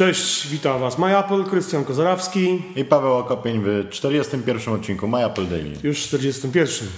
Cześć, 0.00 0.48
witam 0.48 0.80
Was 0.80 0.98
MyApple, 0.98 1.44
Krystian 1.44 1.84
Kozarawski. 1.84 2.62
I 2.76 2.84
Paweł 2.84 3.12
Okopień 3.12 3.62
w 3.64 3.88
41 3.90 4.74
odcinku 4.74 5.08
MyApple 5.08 5.46
Daily. 5.46 5.76
Już 5.82 5.98
41. 5.98 6.88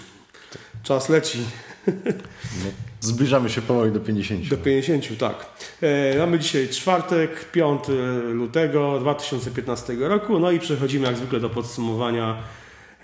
Czas 0.83 1.09
leci. 1.09 1.39
No, 1.87 2.71
zbliżamy 3.01 3.51
się 3.51 3.63
powoli 3.63 3.93
do 3.93 4.01
50. 4.01 4.49
Do 4.49 4.57
50, 4.57 5.19
tak. 5.19 5.47
E, 5.81 6.19
mamy 6.19 6.39
dzisiaj 6.39 6.69
czwartek, 6.69 7.51
5 7.51 7.85
lutego 8.33 8.99
2015 9.01 9.95
roku. 9.95 10.39
No 10.39 10.51
i 10.51 10.61
przechodzimy 10.61 11.07
jak 11.07 11.17
zwykle 11.17 11.41
do 11.41 11.51
podsumowania 11.51 12.43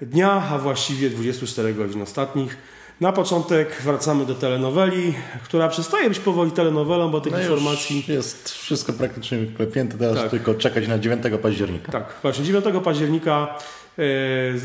dnia, 0.02 0.32
a 0.50 0.58
właściwie 0.58 1.10
24 1.10 1.74
godzin 1.74 2.02
ostatnich. 2.02 2.56
Na 3.00 3.12
początek 3.12 3.82
wracamy 3.82 4.26
do 4.26 4.34
telenoweli, 4.34 5.14
która 5.44 5.68
przestaje 5.68 6.08
być 6.08 6.18
powoli 6.18 6.50
telenowelą, 6.50 7.10
bo 7.10 7.20
tych 7.20 7.32
No 7.32 7.40
informacji... 7.40 8.04
jest 8.08 8.48
wszystko 8.48 8.92
praktycznie 8.92 9.38
wyklepięte, 9.38 9.98
teraz 9.98 10.16
Tak. 10.18 10.30
tylko 10.30 10.54
czekać 10.54 10.88
na 10.88 10.98
9 10.98 11.22
października. 11.42 11.92
Tak, 11.92 12.14
właśnie 12.22 12.44
9 12.44 12.64
października, 12.84 13.54
e, 13.98 14.02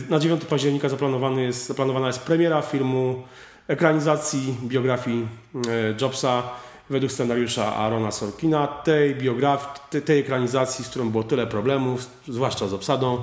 na 0.10 0.20
9 0.20 0.46
października 0.46 0.90
zaplanowany 0.90 1.44
jest, 1.44 1.68
zaplanowana 1.68 2.08
jest 2.08 2.20
premiera 2.20 2.62
filmu 2.62 3.24
ekranizacji 3.68 4.56
biografii 4.64 5.28
e, 5.56 5.96
Jobsa 6.02 6.44
według 6.90 7.12
scenariusza 7.12 7.76
Arona 7.76 8.12
Sorkina. 8.12 8.68
Tej 8.68 9.16
biografii, 9.16 10.02
tej, 10.06 10.20
ekranizacji, 10.20 10.86
z 10.86 10.90
którą 10.90 11.10
było 11.10 11.24
tyle 11.24 11.48
problemów, 11.48 12.06
zwłaszcza 12.28 12.68
z 12.68 12.74
obsadą, 12.74 13.16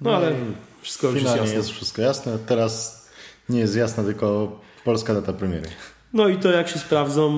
no, 0.00 0.10
No 0.10 0.16
ale 0.16 0.32
wszystko 0.82 1.06
już 1.06 1.22
jest 1.22 1.36
jasne. 1.36 1.54
jest 1.54 1.70
wszystko 1.70 2.02
jasne. 2.02 2.38
Teraz 2.46 3.05
nie 3.48 3.58
jest 3.60 3.76
jasna 3.76 4.04
tylko 4.04 4.58
polska 4.84 5.14
data 5.14 5.32
premiery. 5.32 5.68
No 6.12 6.28
i 6.28 6.36
to 6.36 6.50
jak 6.50 6.68
się 6.68 6.78
sprawdzą 6.78 7.32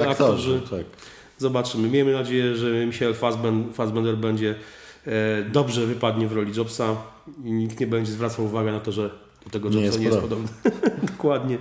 e, 0.00 0.08
aktorzy, 0.08 0.56
Aktorzy, 0.56 0.60
tak. 0.70 0.98
zobaczymy. 1.38 1.88
Miejmy 1.88 2.12
nadzieję, 2.12 2.56
że 2.56 2.86
Michael 2.86 3.14
Fassben- 3.14 3.72
Fassbender 3.72 4.16
będzie 4.16 4.54
e, 5.06 5.10
dobrze 5.42 5.86
wypadnie 5.86 6.26
w 6.26 6.32
roli 6.32 6.52
Jobsa 6.56 6.96
i 7.44 7.52
nikt 7.52 7.80
nie 7.80 7.86
będzie 7.86 8.12
zwracał 8.12 8.44
uwagi 8.44 8.70
na 8.70 8.80
to, 8.80 8.92
że 8.92 9.10
do 9.44 9.50
tego 9.50 9.68
Nie 9.68 9.74
Jobsa 9.74 9.86
jest 9.86 9.98
nie 9.98 10.06
jest 10.06 10.18
podobny. 10.18 10.48
Dokładnie. 11.16 11.58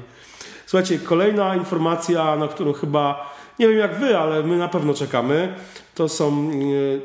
Słuchajcie, 0.66 1.00
kolejna 1.00 1.56
informacja, 1.56 2.36
na 2.36 2.48
którą 2.48 2.74
chyba, 2.74 3.34
nie 3.60 3.68
wiem 3.68 3.78
jak 3.78 4.00
wy, 4.00 4.18
ale 4.18 4.44
my 4.44 4.58
na 4.58 4.68
pewno 4.68 4.94
czekamy, 4.94 5.54
to 5.96 6.10
są 6.10 6.52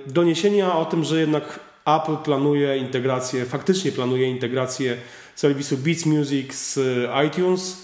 e, 0.07 0.13
doniesienia 0.13 0.77
o 0.77 0.85
tym, 0.85 1.05
że 1.05 1.21
jednak 1.21 1.61
Apple 1.87 2.17
planuje 2.17 2.79
integrację, 2.79 3.45
faktycznie 3.45 3.93
planuje 3.93 4.31
integrację 4.31 4.97
serwisu 5.37 5.77
Beats 5.79 6.07
Music 6.07 6.55
z 6.55 6.79
e, 6.79 7.27
iTunes. 7.27 7.77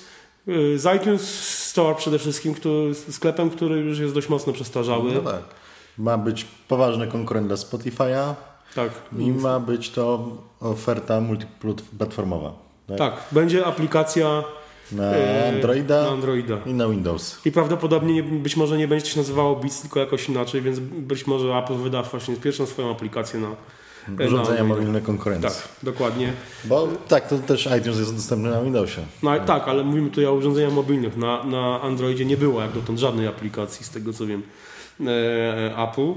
E, 0.48 0.78
Z 0.78 0.96
iTunes 1.02 1.48
Store 1.68 1.94
przede 1.94 2.18
wszystkim, 2.18 2.54
który, 2.54 2.94
sklepem, 2.94 3.50
który 3.50 3.76
już 3.80 3.98
jest 3.98 4.14
dość 4.14 4.28
mocno 4.28 4.52
przestarzały. 4.52 5.12
No 5.12 5.20
tak. 5.30 5.42
Ma 5.98 6.18
być 6.18 6.46
poważny 6.68 7.06
konkurent 7.06 7.46
dla 7.46 7.56
Spotify'a 7.56 8.34
Tak. 8.74 8.90
i 9.18 9.30
ma 9.30 9.60
być 9.60 9.90
to 9.90 10.28
oferta 10.60 11.20
multiplatformowa. 11.20 12.52
Tak? 12.86 12.98
Tak, 12.98 13.12
będzie 13.32 13.66
aplikacja 13.66 14.44
Na 14.92 15.04
e, 15.04 15.48
Androida 15.48 16.02
na 16.02 16.08
Androida. 16.08 16.58
i 16.66 16.74
na 16.74 16.88
Windows. 16.88 17.38
I 17.44 17.52
prawdopodobnie 17.52 18.14
nie, 18.14 18.22
być 18.22 18.56
może 18.56 18.78
nie 18.78 18.88
będzie 18.88 19.06
się 19.10 19.18
nazywało 19.18 19.56
Beats, 19.56 19.80
tylko 19.80 20.00
jakoś 20.00 20.28
inaczej, 20.28 20.62
więc 20.62 20.78
być 20.78 21.26
może 21.26 21.54
Apple 21.56 21.74
wyda 21.74 22.02
właśnie 22.02 22.36
pierwszą 22.36 22.66
swoją 22.66 22.90
aplikację 22.90 23.40
na 23.40 23.48
Urządzenia 24.14 24.41
Androida. 24.61 24.64
mobilne 24.64 25.00
konkurencji. 25.00 25.50
Tak, 25.50 25.69
dokładnie. 25.83 26.33
Bo 26.64 26.89
tak, 27.08 27.28
to 27.28 27.39
też 27.39 27.69
iTunes 27.78 27.98
jest 27.98 28.17
dostępny 28.17 28.50
na 28.50 28.62
Windowsie. 28.62 29.00
No 29.22 29.30
ale 29.30 29.41
tak, 29.41 29.69
ale 29.69 29.84
mówimy 29.84 30.08
tutaj 30.11 30.27
o 30.27 30.33
urządzeniach 30.33 30.72
mobilnych. 30.72 31.17
Na, 31.17 31.44
na 31.44 31.80
Androidzie 31.80 32.25
nie 32.25 32.36
było 32.36 32.61
jak 32.62 32.73
dotąd 32.73 32.98
żadnej 32.98 33.27
aplikacji, 33.27 33.86
z 33.86 33.90
tego 33.90 34.12
co 34.12 34.27
wiem, 34.27 34.42
e, 35.07 35.89
Apple. 35.89 36.12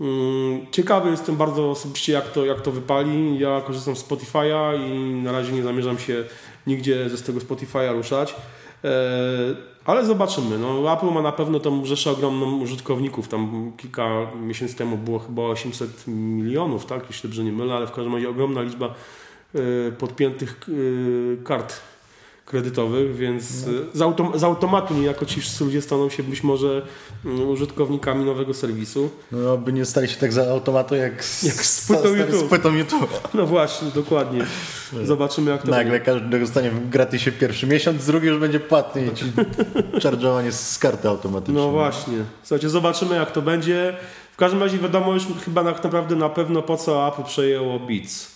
Mm, 0.00 0.66
Ciekawy 0.70 1.10
jestem 1.10 1.36
bardzo 1.36 1.70
osobiście, 1.70 2.12
jak 2.12 2.32
to, 2.32 2.44
jak 2.44 2.60
to 2.60 2.72
wypali. 2.72 3.38
Ja 3.38 3.60
korzystam 3.66 3.96
z 3.96 4.04
Spotify'a 4.08 4.80
i 4.88 5.14
na 5.22 5.32
razie 5.32 5.52
nie 5.52 5.62
zamierzam 5.62 5.98
się 5.98 6.24
nigdzie 6.66 7.08
ze 7.08 7.16
z 7.16 7.22
tego 7.22 7.40
Spotify'a 7.40 7.92
ruszać. 7.92 8.34
E, 8.86 9.76
Ale 9.84 10.06
zobaczymy. 10.06 10.58
No, 10.58 10.92
Apple 10.92 11.06
ma 11.06 11.22
na 11.22 11.32
pewno 11.32 11.60
tą 11.60 11.84
rzeszę 11.84 12.10
ogromną 12.10 12.60
użytkowników. 12.60 13.28
Tam 13.28 13.72
kilka 13.76 14.26
miesięcy 14.40 14.76
temu 14.76 14.96
było 14.96 15.18
chyba 15.18 15.42
800 15.42 16.04
milionów, 16.06 16.86
tak? 16.86 17.04
Jeśli 17.10 17.28
dobrze 17.28 17.44
nie 17.44 17.52
mylę, 17.52 17.74
ale 17.74 17.86
w 17.86 17.92
każdym 17.92 18.14
razie 18.14 18.28
ogromna 18.28 18.62
liczba 18.62 18.94
e, 19.54 19.92
podpiętych 19.92 20.60
e, 20.68 21.44
kart 21.44 21.80
kredytowych, 22.46 23.16
więc 23.16 23.66
No. 23.66 23.72
e, 23.72 23.74
z, 23.92 23.98
autom- 24.00 24.38
z 24.38 24.44
automatu 24.44 24.94
niejako 24.94 25.26
ci 25.26 25.40
wszyscy 25.40 25.64
ludzie 25.64 25.82
staną 25.82 26.08
się 26.10 26.22
być 26.22 26.42
może 26.42 26.82
mm, 27.24 27.48
użytkownikami 27.48 28.24
nowego 28.24 28.54
serwisu. 28.54 29.10
No, 29.32 29.58
by 29.58 29.72
nie 29.72 29.84
stali 29.84 30.08
się 30.08 30.16
tak 30.16 30.32
za 30.32 30.50
automatu 30.50 30.94
jak 30.96 31.24
z, 31.24 31.42
Jak 31.42 31.54
z 31.54 31.86
płytą 31.86 32.08
YouTube. 32.14 32.40
Z 32.40 32.42
płytą 32.48 32.74
YouTube. 32.74 33.28
No 33.34 33.46
właśnie, 33.46 33.88
dokładnie. 33.94 34.46
Zobaczymy 35.04 35.50
jak 35.50 35.62
to 35.62 35.70
Nagle 35.70 35.84
będzie. 35.92 36.04
każdy 36.04 36.40
dostanie 36.40 36.70
w 36.70 36.88
gratisie 36.88 37.32
pierwszy 37.32 37.66
miesiąc, 37.66 38.06
drugi 38.06 38.26
już 38.26 38.38
będzie 38.38 38.60
płatny 38.60 39.06
i 39.06 39.14
ci 39.14 39.24
charge'owanie 40.02 40.52
z 40.52 40.78
karty 40.78 41.08
automatycznej. 41.08 41.56
No 41.56 41.70
właśnie. 41.70 42.18
Słuchajcie, 42.42 42.68
zobaczymy 42.68 43.16
jak 43.16 43.30
to 43.32 43.42
będzie. 43.42 43.96
W 44.32 44.36
każdym 44.38 44.62
razie 44.62 44.78
wiadomo 44.78 45.12
już 45.14 45.22
chyba 45.44 45.64
tak 45.64 45.84
naprawdę 45.84 46.16
na 46.16 46.28
pewno 46.28 46.62
po 46.62 46.76
co 46.76 47.08
Apple 47.08 47.22
przejęło 47.24 47.80
Beats. 47.80 48.35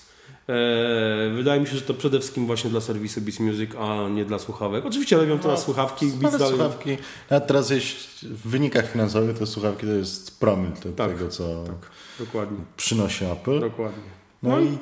Eee, 0.51 1.31
wydaje 1.35 1.61
mi 1.61 1.67
się, 1.67 1.75
że 1.77 1.83
to 1.83 1.95
przede 1.95 2.19
wszystkim 2.19 2.47
właśnie 2.47 2.71
dla 2.71 2.81
serwisu 2.81 3.21
Beats 3.21 3.41
Music, 3.41 3.71
a 3.79 4.09
nie 4.09 4.25
dla 4.25 4.39
słuchawek. 4.39 4.87
Oczywiście 4.87 5.17
robią 5.17 5.39
teraz 5.39 5.61
No, 5.61 5.65
słuchawki. 5.65 6.07
Beats 6.07 6.39
dalej... 6.39 6.49
słuchawki, 6.57 6.97
a 7.31 7.41
teraz 7.41 7.71
jest 7.71 7.97
w 8.25 8.49
wynikach 8.49 8.93
finansowych 8.93 9.39
te 9.39 9.47
słuchawki 9.47 9.87
to 9.87 9.93
jest 9.93 10.41
promil 10.41 10.71
Tak, 10.97 11.11
tego, 11.13 11.29
co 11.29 11.65
Dokładnie, 12.19 12.59
przynosi 12.77 13.25
Apple. 13.25 13.61
dokładnie. 13.61 14.03
No, 14.43 14.51
No 14.51 14.61
i 14.61 14.79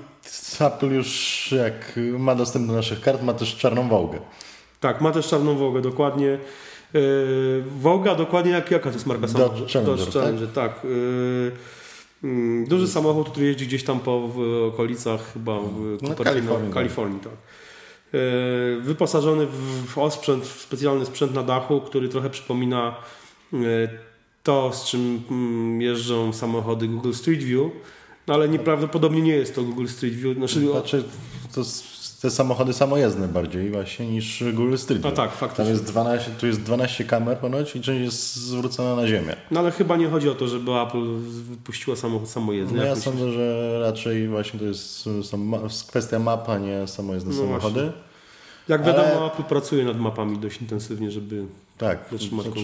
Apple 0.61 0.91
już 0.95 1.49
jak 1.57 1.99
ma 2.19 2.35
dostęp 2.35 2.67
do 2.67 2.73
naszych 2.73 3.01
kart, 3.01 3.23
ma 3.23 3.33
też 3.35 3.57
czarną 3.57 3.89
Wołgę. 3.89 4.19
Tak, 4.81 5.01
ma 5.01 5.11
też 5.13 5.29
czarną 5.29 5.57
Wołgę, 5.57 5.81
dokładnie. 5.81 6.39
Yy, 6.95 7.65
Wołga, 7.81 8.15
dokładnie 8.15 8.51
jak, 8.53 8.71
jaka 8.71 8.91
to 8.91 8.95
jest 8.95 9.07
marka 9.07 9.29
samochodu? 9.29 9.61
Dodge 9.61 9.73
Challenger, 9.73 9.97
Dodge 9.99 10.13
Challenger, 10.13 10.49
tak. 10.49 10.81
Yy, 10.85 11.53
mm, 12.25 12.67
duży 12.67 12.89
samochód, 12.89 13.31
który 13.31 13.47
jeździ 13.47 13.67
gdzieś 13.67 13.85
tam 13.85 14.01
po 14.01 14.31
okolicach 14.67 15.33
chyba 15.33 15.61
w 15.61 15.99
No, 16.03 16.09
Cupertino, 16.09 16.25
Kalifornii, 16.25 16.73
Kalifornii 16.73 17.21
tak. 17.21 17.33
Yy, 18.13 18.81
wyposażony 18.81 19.47
w, 19.87 19.99
osprzęt, 19.99 20.45
w 20.45 20.63
specjalny 20.63 21.07
sprzęt 21.07 21.35
na 21.35 21.43
dachu, 21.43 21.81
który 21.81 22.09
trochę 22.09 22.31
przypomina 22.31 22.97
yy, 23.53 23.89
to, 24.43 24.73
z 24.73 24.85
czym 24.85 25.23
mm, 25.31 25.83
jeżdżą 25.83 26.33
samochody 26.33 26.89
Google 26.89 27.13
Street 27.13 27.43
View, 27.43 27.73
no 28.27 28.35
ale 28.35 28.49
nieprawdopodobnie 28.49 29.23
nie 29.23 29.37
jest 29.37 29.55
to 29.55 29.63
Google 29.63 29.87
Street 29.87 30.15
View. 30.15 30.37
Znaczy, 30.37 30.61
Znaczy, 30.61 31.05
to 31.55 31.65
te 32.23 32.31
samochody 32.31 32.73
samojezdne 32.73 33.29
bardziej 33.29 33.71
właśnie 33.71 34.07
niż 34.07 34.45
Google 34.53 34.77
Street 34.77 35.03
View. 35.03 35.15
tak, 35.15 35.31
Tam 35.31 35.39
faktycznie. 35.39 35.71
jest 35.73 35.85
12, 35.85 36.31
tu 36.41 36.47
jest 36.47 36.63
12 36.63 37.05
kamer 37.05 37.39
ponoć 37.39 37.77
i 37.77 37.81
część 37.81 38.01
jest 38.05 38.37
zwrócona 38.37 38.97
na 38.97 39.07
ziemię. 39.09 39.37
No 39.51 39.61
ale 39.61 39.71
chyba 39.71 39.97
nie 39.97 40.09
chodzi 40.09 40.29
o 40.29 40.35
to, 40.35 40.49
żeby 40.49 40.73
Apple 40.73 41.17
wypuściła 41.21 41.97
samochód 41.97 42.29
samojezdny. 42.29 42.79
No 42.79 42.85
ja 42.85 42.91
myślisz? 42.91 43.05
sądzę, 43.05 43.33
że 43.33 43.79
raczej 43.81 44.29
właśnie 44.29 44.61
to 44.61 44.67
jest 44.67 45.05
kwestia 45.89 46.19
map, 46.19 46.49
a 46.49 46.59
nie 46.59 46.87
samojezdne 46.87 47.35
No 47.35 47.41
samochody. 47.41 47.93
Jak 48.69 48.85
wiadomo, 48.85 49.09
Ale- 49.09 49.27
Apple 49.27 49.43
pracuje 49.43 49.85
nad 49.85 49.99
mapami 50.01 50.39
dość 50.39 50.61
intensywnie, 50.61 51.11
żeby 51.11 51.45
Tak. 51.79 51.99
Znaczy, 52.29 52.61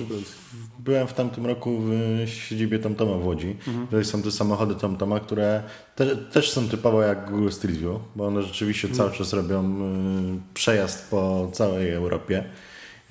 byłem 0.78 1.06
w 1.06 1.12
tamtym 1.12 1.46
roku 1.46 1.78
w 1.80 2.28
siedzibie 2.28 2.78
TomToma 2.78 3.16
w 3.16 3.26
Łodzi. 3.26 3.56
Mhm. 3.68 3.86
To 3.86 4.04
są 4.04 4.22
te 4.22 4.30
samochody 4.30 4.74
TomToma, 4.74 5.20
które 5.20 5.62
te, 5.96 6.16
też 6.16 6.50
są 6.50 6.68
typowo 6.68 7.02
jak 7.02 7.30
Google 7.30 7.50
Street 7.50 7.76
View, 7.76 8.00
bo 8.16 8.26
one 8.26 8.42
rzeczywiście 8.42 8.88
Mhm. 8.88 8.98
cały 9.08 9.18
czas 9.18 9.32
robią 9.32 9.64
y, 9.64 10.54
przejazd 10.54 11.10
po 11.10 11.50
całej 11.52 11.90
Europie 11.92 12.44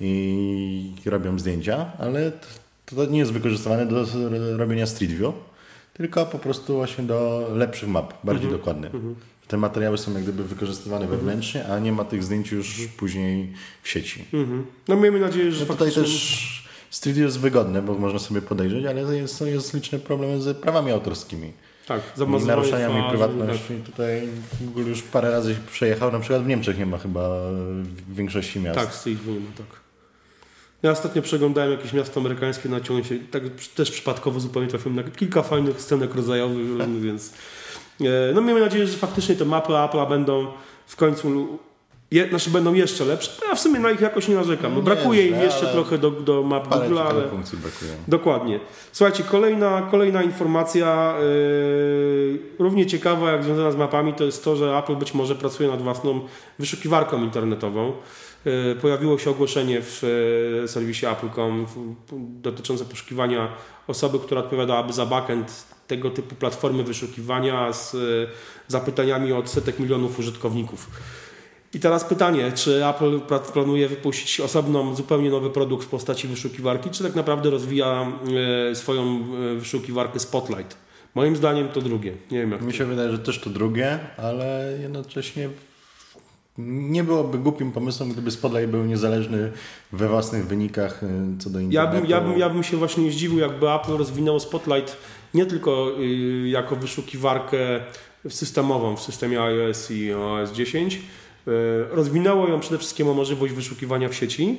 i 0.00 0.94
robią 1.06 1.38
zdjęcia, 1.38 1.92
ale 1.98 2.30
t- 2.32 2.46
to 2.86 3.06
nie 3.06 3.18
jest 3.18 3.32
wykorzystywane 3.32 3.86
do 3.86 4.06
robienia 4.56 4.86
Street 4.86 5.12
View, 5.12 5.34
tylko 5.94 6.26
po 6.26 6.38
prostu 6.38 6.74
właśnie 6.76 7.04
do 7.04 7.48
lepszych 7.54 7.88
map, 7.88 8.14
bardziej 8.24 8.44
Mhm. 8.46 8.60
dokładnych. 8.60 8.92
Te 9.48 9.56
materiały 9.56 9.98
są 9.98 10.14
jak 10.14 10.22
gdyby 10.22 10.44
wykorzystywane 10.44 11.06
wewnętrznie, 11.06 11.66
a 11.66 11.78
nie 11.78 11.92
ma 11.92 12.04
tych 12.04 12.24
zdjęć 12.24 12.52
już 12.52 12.88
później 12.96 13.52
w 13.82 13.88
sieci. 13.88 14.24
Mhm. 14.32 14.66
No 14.88 14.96
miejmy 14.96 15.20
nadzieję, 15.20 15.52
że 15.52 15.60
No 15.60 15.72
tutaj 15.72 15.88
faktycznie... 15.88 16.02
też 16.02 16.64
View 17.06 17.16
jest 17.16 17.40
wygodne, 17.40 17.82
bo 17.82 17.94
można 17.94 18.18
sobie 18.18 18.42
podejrzeć, 18.42 18.84
ale 18.84 19.16
jest, 19.16 19.36
są 19.36 19.46
jest 19.46 19.74
liczne 19.74 19.98
problemy 19.98 20.42
z 20.42 20.56
prawami 20.56 20.92
autorskimi 20.92 21.52
Tak, 21.86 22.00
i 22.42 22.46
naruszeniami 22.46 22.94
twarzy, 22.94 23.08
prywatności. 23.08 23.74
Tutaj 23.86 24.28
Google 24.60 24.88
już 24.88 25.02
parę 25.02 25.30
razy 25.30 25.56
przejechał, 25.72 26.12
na 26.12 26.20
przykład 26.20 26.42
w 26.42 26.46
Niemczech 26.46 26.78
nie 26.78 26.86
ma 26.86 26.98
chyba 26.98 27.28
w 28.08 28.14
większości 28.14 28.60
miast. 28.60 28.78
Tak, 28.78 28.88
tak 28.88 29.04
View, 29.04 29.26
no 29.26 29.50
tak. 29.56 29.84
Ja 30.82 30.90
ostatnio 30.90 31.22
przeglądałem 31.22 31.72
jakieś 31.72 31.92
miasto 31.92 32.20
amerykańskie 32.20 32.68
na 32.68 32.80
ciągnięcie, 32.80 33.18
tak 33.30 33.42
też 33.74 33.90
przypadkowo 33.90 34.40
zupełnie 34.40 34.68
trafiłem 34.68 34.96
na 34.96 35.02
kilka 35.02 35.42
fajnych 35.42 35.80
scenek 35.80 36.14
rodzajowych, 36.14 36.66
więc 37.06 37.32
no 38.34 38.40
miejmy 38.40 38.60
nadzieję, 38.60 38.86
że 38.86 38.96
faktycznie 38.98 39.34
te 39.34 39.44
mapy 39.44 39.72
Apple'a 39.72 40.08
będą 40.08 40.46
w 40.86 40.96
końcu 40.96 41.58
Je, 42.10 42.28
znaczy 42.28 42.50
będą 42.50 42.74
jeszcze 42.74 43.04
lepsze. 43.04 43.30
Ja 43.48 43.54
w 43.54 43.60
sumie 43.60 43.80
na 43.80 43.90
ich 43.90 44.00
jakoś 44.00 44.28
nie 44.28 44.34
narzekam. 44.34 44.74
No, 44.74 44.82
brakuje 44.82 45.26
im 45.26 45.40
jeszcze 45.40 45.66
trochę 45.66 45.98
do, 45.98 46.10
do 46.10 46.42
map 46.42 46.68
Google, 46.68 46.98
ale 46.98 47.28
funkcji 47.28 47.58
brakuje. 47.58 47.90
dokładnie. 48.08 48.60
Słuchajcie, 48.92 49.22
kolejna, 49.22 49.88
kolejna 49.90 50.22
informacja, 50.22 51.14
yy, 51.20 52.38
równie 52.58 52.86
ciekawa 52.86 53.32
jak 53.32 53.44
związana 53.44 53.70
z 53.70 53.76
mapami, 53.76 54.14
to 54.14 54.24
jest 54.24 54.44
to, 54.44 54.56
że 54.56 54.78
Apple 54.78 54.96
być 54.96 55.14
może 55.14 55.34
pracuje 55.34 55.68
nad 55.68 55.82
własną 55.82 56.20
wyszukiwarką 56.58 57.22
internetową. 57.22 57.92
Yy, 58.44 58.76
Pojawiło 58.80 59.18
się 59.18 59.30
ogłoszenie 59.30 59.82
w 59.82 60.02
yy, 60.62 60.68
serwisie 60.68 61.06
Apple.com 61.06 61.66
dotyczące 62.42 62.84
poszukiwania 62.84 63.48
osoby, 63.86 64.18
która 64.18 64.40
odpowiadałaby 64.40 64.92
za 64.92 65.06
backend 65.06 65.73
tego 65.86 66.10
typu 66.10 66.34
platformy 66.34 66.84
wyszukiwania 66.84 67.72
z 67.72 67.92
yy, 67.92 68.28
zapytaniami 68.68 69.32
od 69.32 69.50
setek 69.50 69.78
milionów 69.78 70.18
użytkowników. 70.18 70.90
I 71.74 71.80
teraz 71.80 72.04
pytanie, 72.04 72.52
czy 72.52 72.86
Apple 72.86 73.20
planuje 73.52 73.88
wypuścić 73.88 74.40
osobną, 74.40 74.94
zupełnie 74.94 75.30
nowy 75.30 75.50
produkt 75.50 75.86
w 75.86 75.88
postaci 75.88 76.28
wyszukiwarki, 76.28 76.90
czy 76.90 77.02
tak 77.04 77.14
naprawdę 77.14 77.50
rozwija 77.50 78.12
e, 78.70 78.74
swoją 78.74 79.02
e, 79.02 79.54
wyszukiwarkę 79.54 80.20
Spotlight? 80.20 80.76
Moim 81.14 81.36
zdaniem 81.36 81.68
to 81.68 81.80
drugie. 81.80 82.12
Nie 82.30 82.38
wiem 82.38 82.52
jak 82.52 82.62
Mi 82.62 82.72
się 82.72 82.84
wydaje, 82.84 83.10
że 83.10 83.18
też 83.18 83.40
to 83.40 83.50
drugie, 83.50 83.98
ale 84.16 84.78
jednocześnie 84.82 85.48
nie 86.58 87.04
byłoby 87.04 87.38
głupim 87.38 87.72
pomysłem, 87.72 88.12
gdyby 88.12 88.30
Spotlight 88.30 88.70
był 88.70 88.84
niezależny 88.84 89.52
we 89.92 90.08
własnych 90.08 90.46
wynikach 90.46 91.00
co 91.38 91.50
do 91.50 91.58
Ja 91.58 91.64
internetu. 91.64 92.00
bym, 92.00 92.10
ja, 92.10 92.20
bym, 92.20 92.38
ja 92.38 92.50
bym 92.50 92.62
się 92.62 92.76
właśnie 92.76 93.12
zdziwił, 93.12 93.38
jakby 93.38 93.70
Apple 93.70 93.96
rozwinęło 93.96 94.40
Spotlight 94.40 94.96
nie 95.34 95.46
tylko 95.46 95.90
y, 96.00 96.48
jako 96.48 96.76
wyszukiwarkę 96.76 97.58
systemową 98.28 98.96
w 98.96 99.02
systemie 99.02 99.42
iOS 99.42 99.90
i 99.90 100.12
OS 100.12 100.52
10, 100.52 100.94
y, 100.94 101.00
rozwinęło 101.90 102.48
ją 102.48 102.60
przede 102.60 102.78
wszystkim 102.78 103.08
o 103.08 103.14
możliwość 103.14 103.52
wyszukiwania 103.54 104.08
w 104.08 104.14
sieci, 104.14 104.56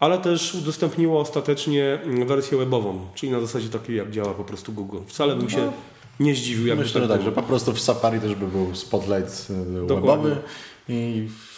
ale 0.00 0.18
też 0.18 0.54
udostępniło 0.54 1.20
ostatecznie 1.20 1.98
mm, 2.04 2.26
wersję 2.28 2.58
webową, 2.58 3.06
czyli 3.14 3.32
na 3.32 3.40
zasadzie 3.40 3.68
takiej 3.68 3.96
jak 3.96 4.10
działa 4.10 4.34
po 4.34 4.44
prostu 4.44 4.72
Google. 4.72 4.98
Wcale 5.06 5.36
bym 5.36 5.50
się 5.50 5.66
No. 5.66 5.72
nie 6.20 6.34
zdziwił, 6.34 6.66
jakby 6.66 6.82
Myślę, 6.84 7.00
że 7.00 7.08
tak 7.08 7.16
tak, 7.16 7.24
że 7.24 7.32
po 7.32 7.42
prostu 7.42 7.72
w 7.72 7.80
Safari 7.80 8.20
też 8.20 8.34
by 8.34 8.46
był 8.46 8.74
Spotlight 8.74 9.48
y, 9.84 9.86
Dokładnie. 9.86 10.28
webowy 10.28 10.42
i 10.88 11.28
w, 11.28 11.51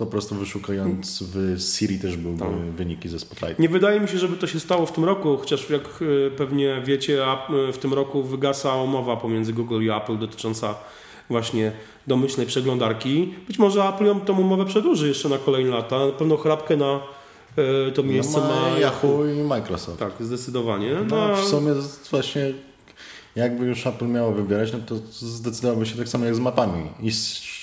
po 0.00 0.06
prostu 0.06 0.34
wyszukując 0.34 1.22
w 1.22 1.60
Siri 1.62 1.98
też 1.98 2.16
byłby 2.16 2.38
Tak. 2.38 2.48
wyniki 2.76 3.08
ze 3.08 3.18
Spotlight. 3.18 3.58
Nie 3.58 3.68
wydaje 3.68 4.00
mi 4.00 4.08
się, 4.08 4.18
żeby 4.18 4.36
to 4.36 4.46
się 4.46 4.60
stało 4.60 4.86
w 4.86 4.92
tym 4.92 5.04
roku, 5.04 5.36
chociaż 5.36 5.70
jak 5.70 5.82
y, 6.02 6.30
pewnie 6.36 6.82
wiecie, 6.86 7.24
y, 7.68 7.72
w 7.72 7.78
tym 7.78 7.94
roku 7.94 8.22
wygasa 8.22 8.74
umowa 8.76 9.16
pomiędzy 9.16 9.52
Google 9.52 9.82
i 9.82 9.90
Apple 9.90 10.18
dotycząca 10.18 10.74
właśnie 11.30 11.72
domyślnej 12.06 12.46
przeglądarki. 12.46 13.34
Być 13.48 13.58
może 13.58 13.84
Apple 13.88 14.04
ją 14.06 14.20
tą 14.20 14.40
umowę 14.40 14.64
przedłuży 14.64 15.08
jeszcze 15.08 15.28
na 15.28 15.38
kolejne 15.38 15.70
lata. 15.70 16.06
Na 16.06 16.12
pewno 16.12 16.36
chrapkę 16.36 16.76
na 16.76 17.00
y, 17.88 17.92
to 17.92 18.02
miejsce 18.02 18.40
no, 18.40 18.48
ma 18.48 18.70
ma 18.70 18.78
Yahoo 18.78 19.26
i 19.26 19.42
Microsoft. 19.42 19.98
Tak, 19.98 20.12
zdecydowanie. 20.20 20.94
No, 21.08 21.28
No, 21.28 21.36
w 21.36 21.44
sumie 21.44 21.72
właśnie 22.10 22.52
jakby 23.36 23.66
już 23.66 23.86
Apple 23.86 24.06
miało 24.06 24.32
wybierać, 24.32 24.72
no 24.72 24.78
to 24.86 24.94
zdecydowałoby 25.12 25.86
się 25.86 25.96
tak 25.96 26.08
samo 26.08 26.24
jak 26.24 26.34
z 26.34 26.38
mapami. 26.40 26.82
Iść 27.02 27.59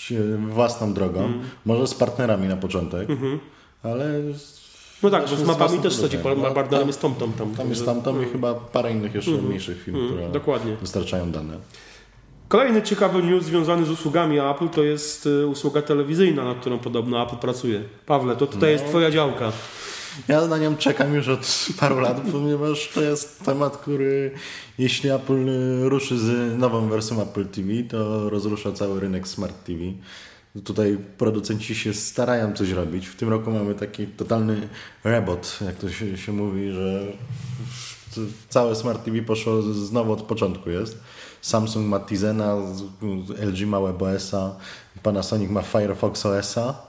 własną 0.49 0.93
drogą, 0.93 1.19
Mm. 1.25 1.39
może 1.65 1.87
z 1.87 1.93
partnerami 1.93 2.47
na 2.47 2.57
początek, 2.57 3.07
ale 3.83 4.05
no 5.03 5.09
tak, 5.09 5.29
bo 5.29 5.35
z 5.35 5.43
mapami 5.43 5.79
też 5.79 5.95
produktem. 5.97 6.21
No, 6.49 6.51
partnerem 6.55 6.79
tam- 6.79 6.87
jest 6.87 7.01
tom, 7.01 7.15
tom, 7.15 7.33
tam. 7.33 7.55
tam 7.55 7.69
jest 7.69 7.85
Także- 7.85 8.01
tamto 8.03 8.21
i 8.21 8.25
chyba 8.25 8.53
parę 8.53 8.91
innych 8.91 9.15
jeszcze 9.15 9.31
mniejszych 9.31 9.83
firm, 9.83 9.97
Mm, 9.97 10.09
które 10.13 10.29
Dokładnie. 10.29 10.75
dostarczają 10.81 11.31
dane. 11.31 11.53
Kolejny 12.47 12.81
ciekawy 12.81 13.23
news 13.23 13.43
związany 13.43 13.85
z 13.85 13.89
usługami 13.89 14.39
Apple 14.39 14.69
to 14.69 14.83
jest 14.83 15.25
y, 15.25 15.47
usługa 15.47 15.81
telewizyjna, 15.81 16.43
nad 16.43 16.57
którą 16.59 16.79
podobno 16.79 17.23
Apple 17.23 17.35
pracuje. 17.35 17.81
Pawle, 18.05 18.35
to 18.35 18.47
tutaj 18.47 18.71
jest 18.71 18.85
Twoja 18.85 19.11
działka. 19.11 19.51
Ja 20.27 20.47
na 20.47 20.57
nią 20.57 20.77
czekam 20.77 21.13
już 21.13 21.27
od 21.27 21.67
paru 21.79 21.99
lat, 21.99 22.21
ponieważ 22.31 22.89
to 22.93 23.01
jest 23.01 23.43
temat, 23.43 23.77
który 23.77 24.31
jeśli 24.77 25.09
Apple 25.09 25.45
ruszy 25.89 26.19
z 26.19 26.57
nową 26.59 26.89
wersją 26.89 27.21
Apple 27.21 27.45
TV, 27.45 27.67
to 27.89 28.29
rozrusza 28.29 28.71
cały 28.71 28.99
rynek 28.99 29.27
Smart 29.27 29.63
TV. 29.63 29.79
Tutaj 30.63 30.97
producenci 31.17 31.75
się 31.75 31.93
starają 31.93 32.53
coś 32.53 32.71
robić. 32.71 33.07
W 33.07 33.15
tym 33.15 33.29
roku 33.29 33.51
mamy 33.51 33.75
taki 33.75 34.07
totalny 34.07 34.67
rebot, 35.03 35.59
jak 35.65 35.75
to 35.75 35.89
się, 35.89 36.17
się 36.17 36.31
mówi, 36.31 36.71
że 36.71 37.03
całe 38.49 38.75
Smart 38.75 39.05
TV 39.05 39.21
poszło 39.21 39.61
znowu 39.61 40.11
od 40.11 40.21
początku 40.21 40.69
jest. 40.69 40.99
Samsung 41.41 41.87
ma 41.87 41.99
Tizena, 41.99 42.55
LG 43.39 43.67
ma 43.67 43.81
WebOS-a, 43.81 44.55
Panasonic 45.03 45.49
ma 45.49 45.61
Firefox 45.61 46.25
OS-a. 46.25 46.86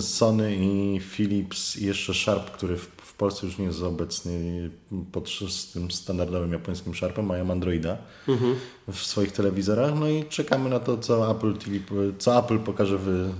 Sony 0.00 0.56
i 0.56 1.00
Philips 1.00 1.76
i 1.76 1.86
jeszcze 1.86 2.14
Sharp, 2.14 2.50
który 2.50 2.76
w, 2.76 2.90
w 3.02 3.14
Polsce 3.14 3.46
już 3.46 3.58
nie 3.58 3.64
jest 3.64 3.82
obecny 3.82 4.70
pod 5.12 5.30
tym 5.72 5.90
standardowym 5.90 6.52
japońskim 6.52 6.94
Sharpem, 6.94 7.26
mają 7.26 7.50
Androida 7.50 7.98
w 8.92 8.98
swoich 8.98 9.32
telewizorach. 9.32 9.94
No 10.00 10.08
i 10.08 10.24
czekamy 10.24 10.70
na 10.70 10.80
to, 10.80 10.98
co 10.98 11.30
Apple 11.30 11.54
TV, 11.54 11.76
co 12.18 12.38
Apple 12.38 12.58
pokaże 12.58 12.98
w 12.98 13.32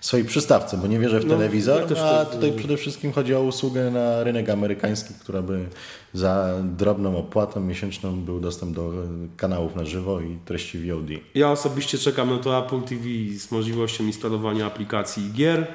swojej 0.00 0.26
przystawce, 0.26 0.76
bo 0.76 0.86
nie 0.86 0.98
wierzę 0.98 1.20
w 1.20 1.26
No, 1.26 1.34
telewizor, 1.34 1.96
ja 1.96 2.04
a 2.04 2.24
tutaj 2.24 2.52
przede 2.52 2.76
wszystkim 2.76 3.12
chodzi 3.12 3.34
o 3.34 3.42
usługę 3.42 3.90
na 3.90 4.24
rynek 4.24 4.50
amerykański, 4.50 5.14
która 5.20 5.42
by 5.42 5.66
za 6.14 6.54
drobną 6.62 7.16
opłatą 7.16 7.60
miesięczną 7.60 8.20
był 8.20 8.40
dostęp 8.40 8.76
do 8.76 8.82
e, 8.82 9.06
kanałów 9.36 9.76
na 9.76 9.84
żywo 9.84 10.20
i 10.20 10.38
treści 10.44 10.90
VOD. 10.90 11.08
Ja 11.34 11.50
osobiście 11.50 11.98
czekam 11.98 12.30
na 12.30 12.38
to 12.38 12.58
Apple 12.58 12.82
TV 12.82 13.04
z 13.38 13.50
możliwością 13.50 14.04
instalowania 14.04 14.66
aplikacji 14.66 15.26
i 15.26 15.32
gier 15.32 15.66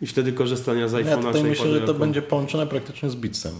i 0.00 0.06
wtedy 0.06 0.32
korzystania 0.32 0.88
z 0.88 0.92
Ja 0.92 0.98
iPhone'a 0.98 1.16
tutaj 1.16 1.42
czy 1.42 1.48
myślę, 1.48 1.70
że 1.70 1.80
to 1.80 1.94
będzie 1.94 2.22
połączone 2.22 2.66
praktycznie 2.66 3.10
z 3.10 3.16
Bitsem. 3.16 3.52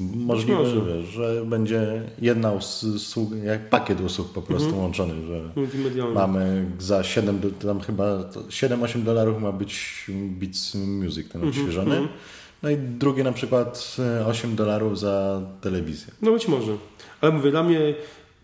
Możliwe, 0.00 0.58
może. 0.58 0.70
że, 0.70 0.80
wiesz, 0.98 1.06
że 1.06 1.44
będzie 1.46 2.02
jedna 2.20 2.52
usługa, 2.52 3.36
jak 3.36 3.70
pakiet 3.70 4.00
usług 4.00 4.32
po 4.32 4.42
prostu 4.42 4.66
Mhm. 4.66 4.82
łączony, 4.82 5.14
że 5.26 5.40
mamy 6.14 6.64
za 6.78 7.04
7, 7.04 7.38
do- 7.40 7.50
tam 7.50 7.80
chyba 7.80 8.24
to 8.24 8.40
7-8 8.50 9.02
dolarów 9.04 9.42
ma 9.42 9.52
być 9.52 10.04
Beats 10.30 10.74
Music, 10.74 11.28
ten 11.28 11.48
odświeżony. 11.48 12.08
No 12.62 12.70
i 12.70 12.76
drugie 12.76 13.24
na 13.24 13.32
przykład 13.32 13.96
e, 14.20 14.26
8 14.26 14.56
dolarów 14.56 14.98
za 14.98 15.40
telewizję. 15.60 16.12
No 16.22 16.32
być 16.32 16.48
może. 16.48 16.72
Ale 17.20 17.32
mówię, 17.32 17.50
dla 17.50 17.62
mnie 17.62 17.80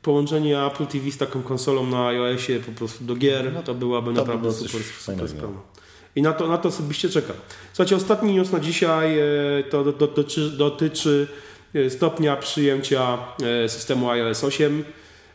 połączenie 0.03 0.65
Apple 0.65 0.87
TV 0.87 1.11
z 1.11 1.17
taką 1.19 1.43
konsolą 1.43 1.87
na 1.87 2.07
iOSie 2.07 2.61
po 2.67 2.73
prostu 2.73 3.05
do 3.05 3.17
gier, 3.17 3.53
to 3.65 3.75
byłaby 3.75 4.13
by 4.13 4.17
naprawdę 4.17 4.53
coś 4.53 4.71
super, 4.71 4.83
super 5.17 5.29
sprawa. 5.29 5.72
I 6.17 6.23
na 6.23 6.33
to, 6.33 6.49
na 6.49 6.59
to 6.59 6.69
osobiście 6.69 7.09
czekam. 7.09 7.37
Słuchajcie, 7.73 7.97
ostatni 7.97 8.35
news 8.35 8.53
na 8.53 8.61
dzisiaj 8.61 9.19
e, 9.19 9.25
to 9.71 9.85
do- 9.85 9.93
do- 9.93 10.07
dotyczy, 10.07 10.51
dotyczy 10.51 11.27
e, 11.75 11.91
stopnia 11.91 12.37
przyjęcia 12.37 13.19
e, 13.65 13.69
systemu 13.69 14.11
iOS 14.11 14.45
8. 14.45 14.85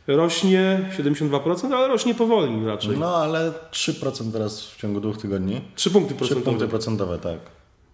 Rośnie 0.07 0.89
72%, 0.99 1.73
ale 1.73 1.87
rośnie 1.87 2.15
powoli 2.15 2.65
raczej. 2.65 2.97
No 2.97 3.15
ale 3.15 3.53
3% 3.71 4.31
teraz 4.31 4.67
w 4.71 4.77
ciągu 4.77 4.99
dwóch 4.99 5.17
tygodni. 5.17 5.61
3 5.75 5.89
punkty 5.89 6.13
3 6.13 6.17
procentowe. 6.17 6.45
punkty 6.45 6.67
procentowe, 6.67 7.17
tak. 7.19 7.39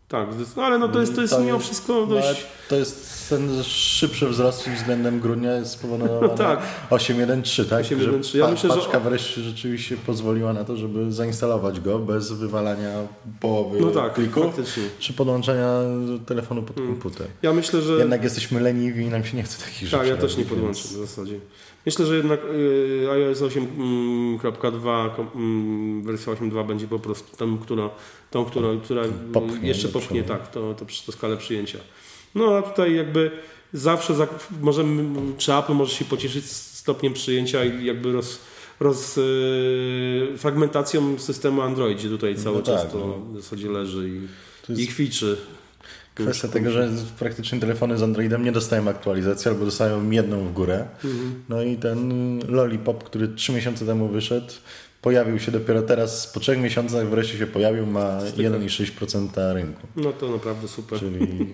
Tak, 0.08 0.28
no 0.58 0.64
ale 0.64 0.78
no 0.80 0.88
to 0.88 1.00
jest, 1.02 1.16
to 1.16 1.22
jest 1.22 1.34
To 1.34 1.40
mimo 1.40 1.54
jest- 1.54 1.66
wszystko 1.66 1.94
No, 1.94 2.06
dość... 2.06 2.46
to 2.70 2.76
jest 2.76 3.13
ten 3.30 3.64
szybszy 3.64 4.28
wzrost 4.28 4.70
względem 4.70 5.20
grudnia 5.20 5.56
jest 5.56 5.72
spowodowany 5.72 6.22
No 6.28 6.30
tak. 6.30 6.60
8.1.3, 6.90 7.66
tak? 7.70 7.86
8.1.3. 7.86 8.24
Że 8.24 8.38
Ja 8.38 8.46
pa- 8.46 8.52
myślę, 8.52 8.70
że- 8.70 8.76
paczka 8.76 9.00
wreszcie 9.00 9.42
rzeczywiście 9.42 9.98
pozwoliła 9.98 10.54
na 10.54 10.64
to, 10.64 10.78
żeby 10.78 11.12
zainstalować 11.12 11.80
go 11.80 12.00
bez 12.00 12.32
wywalania 12.32 12.94
połowy 13.40 13.80
No 13.82 13.92
tak, 13.92 14.16
faktycznie. 14.44 14.84
czy 15.00 15.14
podłączania 15.14 15.80
telefonu 16.26 16.64
pod 16.64 16.76
komputer. 16.76 17.28
Ja 17.42 17.54
myślę, 17.54 17.82
że... 17.82 17.94
Jednak 17.94 18.24
jesteśmy 18.24 18.60
leniwi 18.62 19.04
i 19.06 19.10
nam 19.10 19.24
się 19.26 19.38
nie 19.38 19.44
chce 19.44 19.66
takich 19.66 19.88
rzeczy 19.88 19.98
Tak, 19.98 20.08
ja 20.08 20.18
też 20.18 20.32
nie 20.32 20.44
robić, 20.44 20.50
podłączę 20.54 20.82
więc- 20.84 20.94
w 20.94 21.00
zasadzie. 21.00 21.40
Myślę, 21.86 22.06
że 22.06 22.16
jednak 22.18 22.40
y, 22.46 23.08
iOS 23.12 23.42
8.2 23.42 25.10
mm, 25.36 26.04
wersja 26.04 26.34
8.2 26.34 26.68
będzie 26.68 26.88
po 26.88 27.00
prostu 27.00 27.38
tą, 27.38 27.58
która, 27.58 27.90
tą, 28.32 28.46
która, 28.46 28.68
która 28.84 29.02
Popchnie 29.34 29.68
jeszcze 29.68 29.88
popchnie 29.88 30.24
tak, 30.24 30.48
to, 30.52 30.74
to, 30.74 30.86
to 31.06 31.12
skalę 31.12 31.38
przyjęcia. 31.38 31.78
No 32.36 32.58
a 32.58 32.62
tutaj 32.62 32.96
jakby 32.96 33.32
zawsze 33.74 34.16
za, 34.16 34.28
możemy, 34.62 35.04
czy 35.38 35.54
Apple 35.54 35.74
może 35.74 35.96
się 35.96 36.06
pocieszyć 36.06 36.46
stopniem 36.52 37.14
przyjęcia 37.14 37.66
i 37.66 37.86
jakby 37.86 38.12
roz, 38.12 38.40
roz, 38.80 39.18
y, 39.18 40.34
fragmentacją 40.38 41.20
systemu 41.20 41.62
Android, 41.62 41.98
gdzie 41.98 42.10
tutaj 42.10 42.36
cały 42.36 42.58
No 42.58 42.64
czas 42.64 42.82
tak, 42.82 42.92
to 42.92 42.98
no. 42.98 43.40
w 43.40 43.42
zasadzie 43.42 43.70
leży 43.70 44.10
i, 44.10 44.22
jest 44.70 44.82
i 44.82 44.88
kwiczy. 44.88 45.38
Kwestia 46.16 46.48
tego, 46.48 46.72
że 46.72 46.90
praktycznie 47.20 47.60
telefony 47.60 47.98
z 47.98 48.04
Androidem 48.04 48.44
nie 48.44 48.52
dostają 48.52 48.88
aktualizacji 48.88 49.50
albo 49.50 49.66
dostają 49.66 50.10
jedną 50.10 50.48
w 50.48 50.54
górę. 50.54 50.88
Mhm. 51.06 51.44
No 51.50 51.64
i 51.64 51.78
ten 51.78 52.40
Lollipop, 52.48 53.04
który 53.04 53.28
trzy 53.28 53.52
miesiące 53.52 53.86
temu 53.86 54.08
wyszedł, 54.08 54.54
pojawił 55.04 55.40
się 55.40 55.52
dopiero 55.52 55.82
teraz, 55.82 56.28
po 56.28 56.40
trzech 56.40 56.60
miesiącach 56.60 57.08
wreszcie 57.10 57.38
się 57.38 57.48
pojawił, 57.48 57.86
ma 57.86 58.20
1,6% 58.20 59.54
rynku. 59.54 59.88
No 59.96 60.14
to 60.14 60.32
naprawdę 60.32 60.68
super. 60.68 61.00
Czyli 61.00 61.20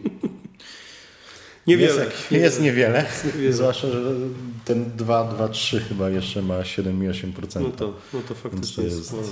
Niewiele. 1.68 1.94
Jest, 1.94 2.00
jak, 2.32 2.42
jest 2.42 2.62
niewiele, 2.62 3.06
niewiele. 3.26 3.54
zwłaszcza, 3.54 3.88
że 3.90 4.02
ten 4.66 4.92
2-2-3 4.98 5.80
chyba 5.80 6.10
jeszcze 6.10 6.42
ma 6.42 6.60
7,8%. 6.60 7.62
No 7.62 7.70
to, 7.72 7.94
no 8.14 8.20
to 8.28 8.36
faktycznie 8.36 8.76
to 8.76 8.82
jest. 8.82 8.98
jest, 8.98 9.08
sporo. 9.10 9.24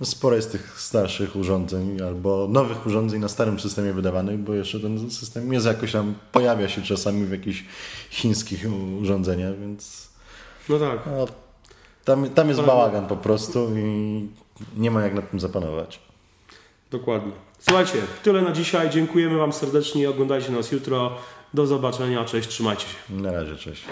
no 0.00 0.06
sporo 0.06 0.36
jest 0.36 0.52
tych 0.52 0.80
starszych 0.80 1.36
urządzeń 1.36 2.00
albo 2.02 2.48
nowych 2.50 2.86
urządzeń 2.86 3.20
na 3.20 3.28
starym 3.28 3.60
systemie 3.60 3.92
wydawanych, 3.92 4.38
bo 4.38 4.54
jeszcze 4.54 4.80
ten 4.80 5.10
system 5.10 5.52
jest 5.52 5.66
jakoś 5.66 5.92
tam, 5.92 6.14
pojawia 6.32 6.68
się 6.68 6.82
czasami 6.82 7.26
w 7.26 7.30
jakichś 7.30 7.64
chińskich 8.10 8.66
urządzeniach, 9.00 9.58
więc 9.60 10.08
No 10.68 10.78
tak. 10.78 10.98
no, 11.06 11.26
tam, 12.08 12.30
tam 12.30 12.48
jest 12.48 12.60
bałagan 12.60 13.06
po 13.06 13.16
prostu 13.16 13.68
i 13.76 14.28
nie 14.76 14.90
ma 14.90 15.02
jak 15.02 15.14
nad 15.14 15.30
tym 15.30 15.40
zapanować. 15.40 16.00
Dokładnie. 16.90 17.32
Słuchajcie, 17.58 17.98
tyle 18.22 18.42
na 18.42 18.52
dzisiaj. 18.52 18.90
Dziękujemy 18.90 19.38
Wam 19.38 19.52
serdecznie. 19.52 20.10
Oglądajcie 20.10 20.52
nas 20.52 20.72
jutro. 20.72 21.10
Do 21.54 21.66
zobaczenia. 21.66 22.24
Cześć, 22.24 22.48
trzymajcie 22.48 22.86
się. 22.86 23.14
Na 23.14 23.32
razie, 23.32 23.56
cześć. 23.56 23.84